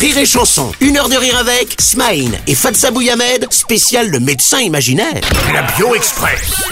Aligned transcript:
Rire 0.00 0.16
et 0.16 0.24
Chanson, 0.24 0.72
une 0.80 0.96
heure 0.96 1.10
de 1.10 1.14
rire 1.14 1.36
avec 1.36 1.76
Smaïn 1.78 2.32
et 2.46 2.54
Fatsa 2.54 2.90
Bouyamed, 2.90 3.46
spécial 3.50 4.08
le 4.08 4.18
médecin 4.18 4.58
imaginaire. 4.60 5.20
La 5.52 5.60
Bio 5.76 5.94
Express. 5.94 6.70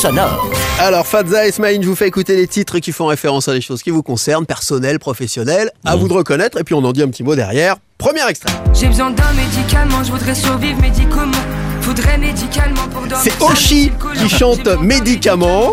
Sonore. 0.00 0.48
Alors 0.78 1.04
Fadza 1.04 1.48
et 1.48 1.50
Smaïn, 1.50 1.82
je 1.82 1.88
vous 1.88 1.96
fais 1.96 2.06
écouter 2.06 2.36
les 2.36 2.46
titres 2.46 2.78
qui 2.78 2.92
font 2.92 3.06
référence 3.06 3.48
à 3.48 3.54
des 3.54 3.60
choses 3.60 3.82
qui 3.82 3.90
vous 3.90 4.04
concernent, 4.04 4.46
personnelles, 4.46 5.00
professionnelles. 5.00 5.72
À 5.84 5.96
vous 5.96 6.06
de 6.06 6.12
reconnaître 6.12 6.60
et 6.60 6.62
puis 6.62 6.76
on 6.76 6.84
en 6.84 6.92
dit 6.92 7.02
un 7.02 7.08
petit 7.08 7.24
mot 7.24 7.34
derrière. 7.34 7.74
Premier 7.98 8.24
extrait. 8.28 8.52
J'ai 8.72 8.86
besoin 8.86 9.10
d'un 9.10 9.32
médicament, 9.32 10.04
je 10.04 10.12
voudrais 10.12 10.36
survivre 10.36 10.80
médicalement. 10.80 11.32
Faudrait 11.80 12.18
médicalement 12.18 12.86
pour 12.92 13.00
dormir. 13.00 13.18
C'est 13.20 13.42
Oshi 13.42 13.90
qui 14.16 14.28
chante 14.28 14.68
Médicaments. 14.80 15.72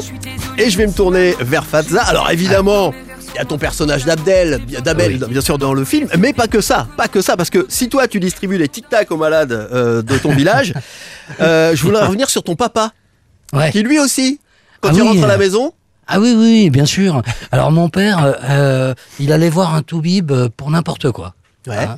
Et 0.57 0.71
je 0.71 0.77
vais 0.77 0.87
me 0.87 0.93
tourner 0.93 1.35
vers 1.41 1.65
Fadza. 1.65 2.01
Alors 2.01 2.31
évidemment, 2.31 2.91
il 3.35 3.39
y 3.39 3.41
a 3.41 3.45
ton 3.45 3.57
personnage 3.57 4.05
d'Abdel, 4.05 4.61
d'Abel, 4.81 5.17
bien 5.29 5.41
sûr 5.41 5.57
dans 5.57 5.73
le 5.73 5.83
film, 5.83 6.07
mais 6.17 6.31
pas 6.31 6.47
que 6.47 6.61
ça, 6.61 6.87
pas 6.95 7.09
que 7.09 7.21
ça, 7.21 7.35
parce 7.35 7.49
que 7.49 7.65
si 7.67 7.89
toi 7.89 8.07
tu 8.07 8.21
distribues 8.21 8.57
les 8.57 8.69
tic-tac 8.69 9.11
aux 9.11 9.17
malades 9.17 9.51
euh, 9.51 10.01
de 10.01 10.17
ton 10.17 10.33
village, 10.33 10.73
euh, 11.41 11.75
je 11.75 11.83
voulais 11.83 11.99
revenir 11.99 12.29
sur 12.29 12.43
ton 12.43 12.55
papa, 12.55 12.91
Ouais. 13.53 13.71
qui 13.71 13.83
lui 13.83 13.99
aussi, 13.99 14.39
quand 14.79 14.89
Ah 14.89 14.93
il 14.95 15.01
oui, 15.01 15.07
rentre 15.09 15.23
à 15.25 15.27
la 15.27 15.33
euh, 15.33 15.37
maison, 15.37 15.73
Ah 16.07 16.19
oui, 16.21 16.33
oui, 16.37 16.69
bien 16.69 16.85
sûr. 16.85 17.21
Alors 17.51 17.71
mon 17.71 17.89
père, 17.89 18.35
euh, 18.49 18.93
il 19.19 19.31
allait 19.33 19.49
voir 19.49 19.75
un 19.75 19.81
toubib 19.81 20.31
pour 20.55 20.71
n'importe 20.71 21.11
quoi. 21.11 21.35
Ouais. 21.67 21.75
Hein. 21.77 21.97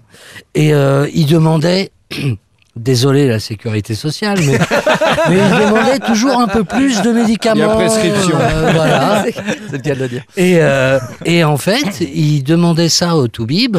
Et 0.55 0.73
euh, 0.73 1.07
il 1.13 1.27
demandait, 1.27 1.91
désolé 2.77 3.27
la 3.27 3.39
sécurité 3.39 3.95
sociale, 3.95 4.37
mais, 4.45 4.57
mais 5.29 5.37
il 5.37 5.65
demandait 5.65 5.99
toujours 5.99 6.39
un 6.39 6.47
peu 6.47 6.63
plus 6.63 7.01
de 7.01 7.11
médicaments. 7.11 7.55
Il 7.55 7.59
y 7.59 7.63
a 7.63 7.75
prescription. 7.75 8.37
euh, 8.39 8.71
voilà. 8.73 9.25
C'est 9.69 9.71
le 9.73 9.77
cas 9.79 9.95
de 9.95 9.99
le 9.99 10.07
dire. 10.07 10.23
Et, 10.35 10.57
euh, 10.59 10.99
et 11.25 11.43
en 11.43 11.57
fait, 11.57 11.99
il 12.01 12.43
demandait 12.43 12.89
ça 12.89 13.15
au 13.15 13.27
toubib 13.27 13.77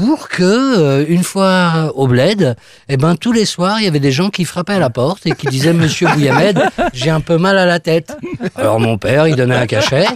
pour 0.00 0.28
que, 0.30 0.42
euh, 0.42 1.04
une 1.08 1.22
fois 1.22 1.92
au 1.94 2.06
bled, 2.08 2.56
eh 2.88 2.96
ben, 2.96 3.16
tous 3.16 3.32
les 3.32 3.44
soirs, 3.44 3.76
il 3.80 3.84
y 3.84 3.88
avait 3.88 4.00
des 4.00 4.12
gens 4.12 4.30
qui 4.30 4.46
frappaient 4.46 4.72
à 4.74 4.78
la 4.78 4.88
porte 4.88 5.26
et 5.26 5.32
qui 5.32 5.46
disaient 5.48 5.74
Monsieur 5.74 6.08
Bouyamed, 6.08 6.58
j'ai 6.94 7.10
un 7.10 7.20
peu 7.20 7.36
mal 7.36 7.58
à 7.58 7.66
la 7.66 7.80
tête. 7.80 8.16
Alors 8.56 8.80
mon 8.80 8.96
père, 8.96 9.28
il 9.28 9.36
donnait 9.36 9.56
un 9.56 9.66
cachet. 9.66 10.06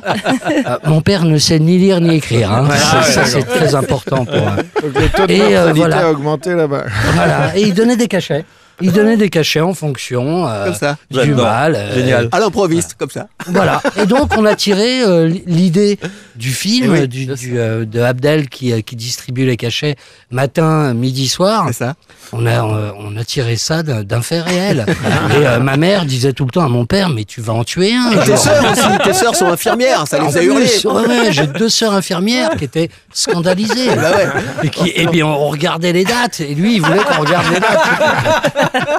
Euh, 0.66 0.78
mon 0.86 1.02
père 1.02 1.24
ne 1.26 1.36
sait 1.36 1.58
ni 1.58 1.76
lire 1.78 2.00
ni 2.00 2.16
écrire. 2.16 2.50
hein. 2.50 2.66
Ça, 2.70 3.02
ça, 3.02 3.24
c'est 3.26 3.42
très 3.44 3.74
important 3.74 4.24
pour. 4.24 4.34
Donc 4.34 5.00
le 5.00 5.08
taux 5.10 5.26
de 5.26 5.32
Et, 5.32 5.56
euh, 5.56 5.72
voilà. 5.74 6.06
a 6.06 6.10
augmenté 6.10 6.54
là-bas. 6.54 6.84
voilà. 7.14 7.56
Et 7.56 7.62
il 7.62 7.74
donnait 7.74 7.96
des 7.96 8.08
cachets. 8.08 8.44
Il 8.80 8.90
donnait 8.90 9.16
des 9.16 9.30
cachets 9.30 9.60
en 9.60 9.72
fonction 9.72 10.48
euh, 10.48 10.64
Comme 10.64 10.74
ça. 10.74 10.96
du 11.10 11.32
mal. 11.34 11.76
euh, 11.78 12.26
à 12.32 12.40
l'improviste, 12.40 12.96
comme 12.98 13.10
ça. 13.10 13.28
voilà. 13.46 13.80
Et 14.02 14.06
donc, 14.06 14.36
on 14.36 14.44
a 14.44 14.56
tiré 14.56 15.02
euh, 15.02 15.30
l'idée 15.46 15.98
du 16.36 16.50
film, 16.50 16.86
Eh 16.96 17.00
oui, 17.02 17.08
du, 17.08 17.26
du, 17.26 17.58
euh, 17.58 17.84
de 17.84 18.00
Abdel 18.00 18.48
qui, 18.48 18.72
euh, 18.72 18.80
qui 18.80 18.96
distribue 18.96 19.46
les 19.46 19.56
cachets 19.56 19.96
matin, 20.30 20.92
midi, 20.94 21.28
soir. 21.28 21.64
C'est 21.68 21.74
ça. 21.74 21.94
On 22.32 22.44
a, 22.46 22.64
euh, 22.64 22.90
on 22.98 23.16
a 23.16 23.24
tiré 23.24 23.56
ça 23.56 23.82
d'un 23.82 24.22
fait 24.22 24.40
réel. 24.40 24.84
Et 25.30 25.46
euh, 25.46 25.60
ma 25.60 25.76
mère 25.76 26.04
disait 26.06 26.32
tout 26.32 26.44
le 26.44 26.50
temps 26.50 26.64
à 26.64 26.68
mon 26.68 26.86
père, 26.86 27.08
mais 27.08 27.24
tu 27.24 27.40
vas 27.40 27.52
en 27.52 27.62
tuer 27.64 27.92
un. 27.94 28.10
Tes 28.24 28.36
sœurs 28.36 28.72
aussi, 28.72 28.98
tes 29.04 29.12
sœurs 29.12 29.36
sont 29.36 29.46
infirmières, 29.46 30.06
ça 30.08 30.22
En 30.22 30.28
les 30.28 30.36
a 30.38 30.42
hurlées. 30.42 30.66
plus, 30.66 30.84
ouais, 30.86 31.06
ouais, 31.06 31.32
j'ai 31.32 31.46
deux 31.46 31.68
sœurs 31.68 31.94
infirmières 31.94 32.50
qui 32.58 32.64
étaient 32.64 32.90
scandalisées. 33.12 33.94
Bah 33.94 34.10
ouais. 34.16 34.28
Et, 34.64 34.68
qui, 34.70 34.88
et 34.88 35.06
puis 35.06 35.22
on 35.22 35.48
regardait 35.48 35.92
les 35.92 36.04
dates. 36.04 36.40
Et 36.40 36.54
lui, 36.54 36.76
il 36.76 36.82
voulait 36.82 36.98
qu'on 37.04 37.20
regarde 37.22 37.46
les 37.54 37.60
dates. 37.60 38.74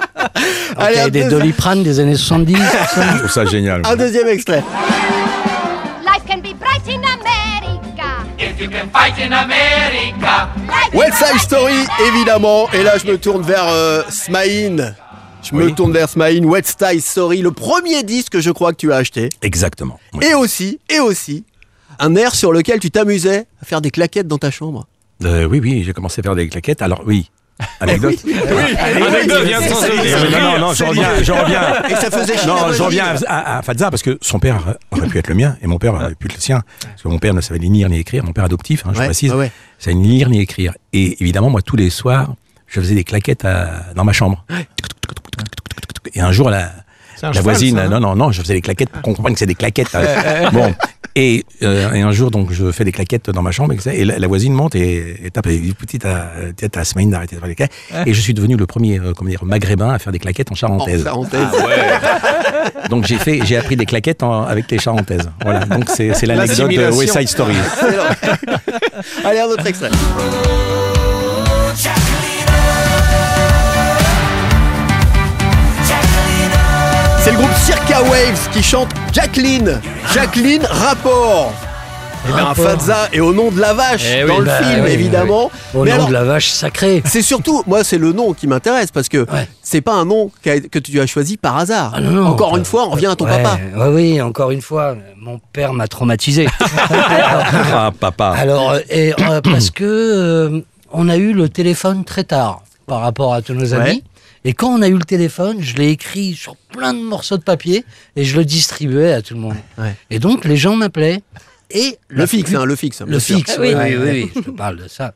Donc, 0.76 0.84
Allez, 0.84 0.94
il 0.94 0.98
y 0.98 1.00
avait 1.00 1.10
des 1.10 1.22
deuxième- 1.22 1.38
doliprane 1.40 1.82
des 1.82 2.00
années 2.00 2.16
70. 2.16 2.54
70. 2.56 3.12
Je 3.12 3.18
trouve 3.18 3.30
ça 3.30 3.44
génial. 3.46 3.82
Un 3.84 3.96
deuxième 3.96 4.28
extrait. 4.28 4.62
America. 8.58 10.48
West 10.94 11.14
Side 11.18 11.38
Story, 11.40 11.74
évidemment. 12.08 12.70
Et 12.72 12.82
là, 12.82 12.96
je 12.96 13.06
me 13.06 13.18
tourne 13.18 13.42
vers 13.42 13.66
euh, 13.68 14.02
Smaïn. 14.08 14.94
Je 15.42 15.54
me 15.54 15.66
Oui. 15.66 15.74
tourne 15.74 15.92
vers 15.92 16.08
Smaïn. 16.08 16.44
West 16.46 16.82
Side 16.82 17.02
Story, 17.02 17.42
le 17.42 17.50
premier 17.52 18.02
disque, 18.02 18.40
je 18.40 18.50
crois, 18.50 18.72
que 18.72 18.78
tu 18.78 18.92
as 18.92 18.96
acheté. 18.96 19.28
Exactement. 19.42 20.00
Oui. 20.14 20.24
Et 20.24 20.34
aussi, 20.34 20.78
et 20.88 21.00
aussi, 21.00 21.44
un 21.98 22.14
air 22.16 22.34
sur 22.34 22.50
lequel 22.52 22.80
tu 22.80 22.90
t'amusais 22.90 23.46
à 23.62 23.66
faire 23.66 23.80
des 23.82 23.90
claquettes 23.90 24.26
dans 24.28 24.38
ta 24.38 24.50
chambre. 24.50 24.86
Euh, 25.24 25.44
oui, 25.44 25.60
oui, 25.62 25.82
j'ai 25.84 25.92
commencé 25.92 26.20
à 26.20 26.22
faire 26.22 26.34
des 26.34 26.48
claquettes. 26.48 26.80
Alors 26.82 27.02
oui, 27.06 27.30
anecdote. 27.80 28.16
Anecdote 28.24 29.44
vient 29.44 29.60
de 29.60 30.30
Non, 30.32 30.40
non, 30.52 30.58
non, 30.68 30.74
je 30.74 30.84
reviens, 30.84 31.22
je 31.22 31.32
reviens. 31.32 31.62
Et 31.88 31.94
ça 31.94 32.10
faisait 32.10 32.46
Non, 32.46 32.72
je 32.72 32.82
reviens 32.82 33.14
à, 33.26 33.58
à 33.58 33.62
Fadza 33.62 33.90
parce 33.90 34.02
que 34.02 34.18
son 34.20 34.38
père 34.38 34.74
aurait 34.90 35.06
pu 35.08 35.18
être 35.18 35.28
le 35.28 35.34
mien 35.34 35.56
et 35.62 35.66
mon 35.66 35.78
père 35.78 35.94
aurait 35.94 36.14
pu 36.14 36.26
être 36.26 36.34
le 36.34 36.40
sien. 36.40 36.62
Parce 36.82 37.02
que 37.02 37.08
mon 37.08 37.18
père 37.18 37.32
ne 37.34 37.40
savait 37.40 37.58
ni 37.58 37.70
lire 37.70 37.88
ni 37.88 37.98
écrire, 37.98 38.24
mon 38.24 38.32
père 38.32 38.44
adoptif, 38.44 38.84
hein, 38.86 38.90
je 38.94 38.98
Ouais, 39.00 39.06
précise, 39.06 39.32
ouais, 39.32 39.38
ouais. 39.38 39.52
savait 39.78 39.94
ni 39.94 40.08
lire 40.08 40.28
ni 40.28 40.40
écrire. 40.40 40.74
Et 40.92 41.22
évidemment, 41.22 41.48
moi, 41.50 41.62
tous 41.62 41.76
les 41.76 41.88
soirs, 41.90 42.34
je 42.66 42.80
faisais 42.80 42.94
des 42.94 43.04
claquettes 43.04 43.44
à- 43.44 43.84
dans 43.94 44.04
ma 44.04 44.12
chambre. 44.12 44.44
Et 46.14 46.20
un 46.20 46.32
jour, 46.32 46.50
la, 46.50 46.70
la 47.22 47.32
cheval, 47.32 47.42
voisine, 47.42 47.76
ça, 47.76 47.82
hein 47.84 47.88
non, 47.88 48.00
non, 48.00 48.14
non, 48.16 48.32
je 48.32 48.40
faisais 48.42 48.54
des 48.54 48.60
claquettes 48.60 48.90
pour 48.90 49.02
qu'on 49.02 49.14
comprenne 49.14 49.34
que 49.34 49.38
c'est 49.40 49.46
des 49.46 49.54
claquettes. 49.54 49.94
euh, 49.94 50.50
bon. 50.52 50.74
Et, 51.18 51.44
euh, 51.62 51.92
et 51.94 52.02
un 52.02 52.12
jour, 52.12 52.30
donc, 52.30 52.52
je 52.52 52.70
fais 52.72 52.84
des 52.84 52.92
claquettes 52.92 53.30
dans 53.30 53.40
ma 53.40 53.50
chambre, 53.50 53.72
et, 53.90 54.04
la, 54.04 54.18
la 54.18 54.26
voisine 54.28 54.52
monte 54.52 54.74
et, 54.74 55.24
et 55.24 55.30
tape, 55.30 55.46
et 55.46 55.56
dit, 55.58 55.72
petite, 55.72 56.04
à, 56.04 56.30
petite 56.54 56.76
à 56.76 56.84
semaine 56.84 57.08
d'arrêter 57.10 57.36
de 57.36 57.40
faire 57.40 57.48
des 57.48 57.54
claquettes. 57.54 57.74
Et 58.06 58.12
je 58.12 58.20
suis 58.20 58.34
devenu 58.34 58.56
le 58.56 58.66
premier, 58.66 58.98
euh, 59.00 59.12
comment 59.16 59.30
dire, 59.30 59.42
maghrébin 59.44 59.88
à 59.94 59.98
faire 59.98 60.12
des 60.12 60.18
claquettes 60.18 60.50
en 60.50 60.52
En 60.52 60.56
charentaise. 60.56 61.04
parenthèse. 61.04 61.48
Donc 62.90 63.06
j'ai 63.06 63.16
fait, 63.16 63.40
j'ai 63.44 63.56
appris 63.56 63.76
des 63.76 63.86
claquettes 63.86 64.22
en- 64.22 64.42
avec 64.42 64.70
les 64.70 64.78
charentaises. 64.78 65.30
Voilà. 65.42 65.60
Donc 65.64 65.84
c'est, 65.88 66.12
c'est 66.14 66.26
l'anecdote 66.26 66.70
de. 66.70 66.90
West 66.92 67.18
Side 67.18 67.28
Story. 67.28 67.54
Allez, 69.24 69.38
un 69.40 69.46
autre 69.46 69.66
extrait. 69.66 69.90
C'est 77.26 77.32
le 77.32 77.38
groupe 77.38 77.54
Circa 77.64 78.02
Waves 78.04 78.50
qui 78.52 78.62
chante 78.62 78.88
Jacqueline. 79.12 79.80
Jacqueline 80.14 80.64
Rapport. 80.70 81.52
Eh 82.24 82.32
bien, 82.32 82.44
Rapport. 82.44 82.64
Fadza 82.64 83.08
est 83.12 83.18
au 83.18 83.32
nom 83.34 83.50
de 83.50 83.60
la 83.60 83.72
vache 83.74 84.04
Eh 84.16 84.22
oui. 84.22 84.28
dans 84.28 84.38
le 84.38 84.44
Bah 84.44 84.62
film, 84.62 84.84
oui, 84.84 84.90
évidemment. 84.92 85.50
Au 85.74 85.82
Mais 85.82 85.90
nom 85.90 85.96
alors, 85.96 86.06
de 86.08 86.12
la 86.12 86.22
vache 86.22 86.50
sacrée. 86.50 87.02
c'est 87.04 87.22
surtout, 87.22 87.64
moi, 87.66 87.82
c'est 87.82 87.98
le 87.98 88.12
nom 88.12 88.32
qui 88.32 88.46
m'intéresse 88.46 88.92
parce 88.92 89.08
que 89.08 89.18
Ouais. 89.28 89.48
c'est 89.60 89.80
pas 89.80 89.94
un 89.94 90.04
nom 90.04 90.30
que 90.44 90.78
tu 90.78 91.00
as 91.00 91.06
choisi 91.06 91.36
par 91.36 91.56
hasard. 91.56 91.94
Ah 91.96 92.00
non, 92.00 92.12
non, 92.12 92.26
Encore 92.28 92.56
une 92.56 92.64
fois, 92.64 92.86
on 92.86 92.90
revient 92.90 93.06
à 93.06 93.16
ton 93.16 93.24
Ouais, 93.24 93.42
papa. 93.42 93.58
ouais, 93.76 93.88
oui, 93.88 94.22
encore 94.22 94.52
une 94.52 94.62
fois, 94.62 94.94
mon 95.20 95.40
père 95.52 95.72
m'a 95.72 95.88
traumatisé. 95.88 96.46
Ah 96.90 97.90
papa. 97.98 98.34
Alors, 98.38 98.70
euh, 98.70 98.78
et, 98.88 99.12
euh, 99.20 99.40
parce 99.40 99.70
que 99.70 99.82
euh, 99.84 100.60
on 100.92 101.08
a 101.08 101.16
eu 101.16 101.32
le 101.32 101.48
téléphone 101.48 102.04
très 102.04 102.22
tard 102.22 102.62
par 102.86 103.00
rapport 103.00 103.34
à 103.34 103.42
tous 103.42 103.52
nos 103.54 103.74
amis. 103.74 104.04
Et 104.48 104.52
quand 104.54 104.68
on 104.68 104.80
a 104.80 104.86
eu 104.86 104.94
le 104.96 105.04
téléphone, 105.04 105.60
je 105.60 105.74
l'ai 105.74 105.90
écrit 105.90 106.34
sur 106.36 106.54
plein 106.56 106.94
de 106.94 107.00
morceaux 107.00 107.36
de 107.36 107.42
papier 107.42 107.84
et 108.14 108.24
je 108.24 108.36
le 108.36 108.44
distribuais 108.44 109.12
à 109.12 109.20
tout 109.20 109.34
le 109.34 109.40
monde. 109.40 109.56
Ouais. 109.76 109.94
Et 110.08 110.20
donc, 110.20 110.44
les 110.44 110.56
gens 110.56 110.76
m'appelaient. 110.76 111.20
Et 111.70 111.98
Le 112.06 112.26
fixe, 112.26 112.50
plus- 112.50 112.56
hein, 112.56 112.64
le 112.64 112.76
fixe. 112.76 113.00
Le 113.00 113.06
bien 113.06 113.18
sûr. 113.18 113.38
fixe, 113.38 113.56
oui, 113.60 113.74
oui, 113.74 113.96
oui, 113.96 114.08
oui, 114.08 114.30
je 114.36 114.40
te 114.42 114.50
parle 114.50 114.76
de 114.76 114.86
ça. 114.86 115.14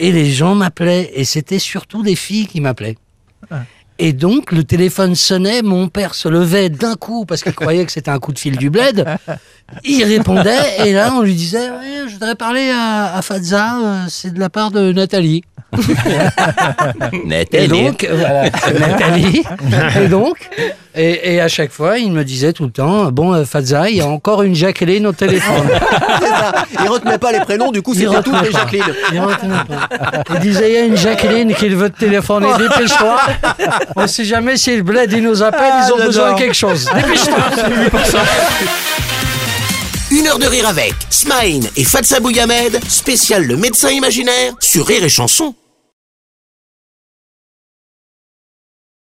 Et 0.00 0.10
les 0.10 0.28
gens 0.32 0.56
m'appelaient, 0.56 1.12
et 1.14 1.24
c'était 1.24 1.60
surtout 1.60 2.02
des 2.02 2.16
filles 2.16 2.48
qui 2.48 2.60
m'appelaient. 2.60 2.96
Et 4.00 4.12
donc, 4.12 4.52
le 4.52 4.62
téléphone 4.62 5.14
sonnait, 5.16 5.62
mon 5.62 5.88
père 5.88 6.14
se 6.14 6.28
levait 6.28 6.68
d'un 6.68 6.94
coup 6.94 7.24
parce 7.24 7.42
qu'il 7.42 7.54
croyait 7.54 7.84
que 7.84 7.90
c'était 7.90 8.10
un 8.10 8.20
coup 8.20 8.32
de 8.32 8.38
fil 8.38 8.56
du 8.56 8.70
bled. 8.70 9.04
Il 9.84 10.04
répondait, 10.04 10.86
et 10.86 10.92
là, 10.92 11.12
on 11.14 11.22
lui 11.22 11.34
disait 11.34 11.68
Je 12.06 12.12
voudrais 12.12 12.36
parler 12.36 12.70
à, 12.70 13.16
à 13.16 13.22
Fadza, 13.22 13.78
euh, 13.78 14.04
c'est 14.08 14.32
de 14.32 14.40
la 14.40 14.48
part 14.48 14.70
de 14.70 14.92
Nathalie. 14.92 15.42
Et 17.52 17.68
donc, 17.68 18.04
euh, 18.04 18.16
voilà, 18.16 18.44
Nathalie. 18.44 19.42
Et 20.00 20.08
donc, 20.08 20.48
et, 20.94 21.34
et 21.34 21.40
à 21.40 21.48
chaque 21.48 21.70
fois, 21.70 21.98
il 21.98 22.10
me 22.10 22.24
disait 22.24 22.54
tout 22.54 22.64
le 22.64 22.70
temps 22.70 23.12
Bon, 23.12 23.34
euh, 23.34 23.44
Fadza, 23.44 23.90
il 23.90 23.96
y 23.96 24.00
a 24.00 24.06
encore 24.06 24.42
une 24.42 24.54
Jacqueline 24.54 25.06
au 25.06 25.12
téléphone. 25.12 25.68
C'est 26.20 26.26
ça. 26.26 26.64
Il 26.82 26.88
retenait 26.88 27.18
pas 27.18 27.32
les 27.32 27.40
prénoms, 27.40 27.70
du 27.70 27.82
coup, 27.82 27.92
Il 27.94 28.00
c'était 28.00 28.22
toutes 28.22 28.42
les. 28.42 28.50
Jacqueline. 28.50 28.82
Il 29.12 29.20
retenait 29.20 29.54
pas. 29.68 30.22
Il 30.34 30.40
disait, 30.40 30.70
il 30.70 30.74
y 30.74 30.78
a 30.78 30.84
une 30.86 30.96
Jacqueline 30.96 31.54
qui 31.54 31.68
veut 31.68 31.90
te 31.90 31.98
téléphoner, 31.98 32.48
dépêche-toi. 32.58 33.16
On 33.96 34.06
sait 34.06 34.24
jamais 34.24 34.56
si 34.56 34.76
le 34.76 34.82
bled, 34.82 35.12
il 35.12 35.22
nous 35.22 35.42
appelle, 35.42 35.72
ils 35.86 35.92
ont 35.92 35.96
Ah, 36.00 36.04
besoin 36.06 36.32
de 36.34 36.38
quelque 36.38 36.54
chose. 36.54 36.88
Dépêche-toi. 36.94 37.38
Une 40.10 40.26
heure 40.26 40.38
de 40.38 40.46
rire 40.46 40.66
avec 40.68 40.94
Smaïn 41.10 41.60
et 41.76 41.84
Fatsa 41.84 42.18
Bouyamed, 42.20 42.80
spécial 42.88 43.44
le 43.44 43.56
médecin 43.56 43.90
imaginaire 43.90 44.54
sur 44.60 44.86
Rire 44.86 45.04
et 45.04 45.08
Chanson. 45.10 45.54